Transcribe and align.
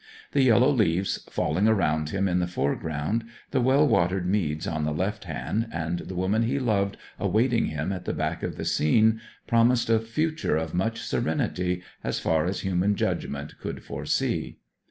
The 0.31 0.41
yellow 0.41 0.71
leaves 0.71 1.19
falling 1.29 1.67
around 1.67 2.09
him 2.09 2.27
in 2.27 2.39
the 2.39 2.47
foreground, 2.47 3.23
the 3.51 3.61
well 3.61 3.87
watered 3.87 4.25
meads 4.25 4.65
on 4.65 4.83
the 4.83 4.91
left 4.95 5.25
hand, 5.25 5.67
and 5.71 5.99
the 5.99 6.15
woman 6.15 6.41
he 6.41 6.57
loved 6.57 6.97
awaiting 7.19 7.67
him 7.67 7.91
at 7.93 8.05
the 8.05 8.13
back 8.13 8.41
of 8.41 8.55
the 8.55 8.65
scene, 8.65 9.21
promised 9.45 9.91
a 9.91 9.99
future 9.99 10.57
of 10.57 10.73
much 10.73 10.99
serenity, 11.01 11.83
as 12.03 12.19
far 12.19 12.45
as 12.45 12.61
human 12.61 12.95
judgment 12.95 13.59
could 13.59 13.83
foresee. 13.83 14.57